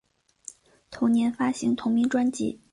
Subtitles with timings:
[0.89, 2.59] 同年发行同名专辑。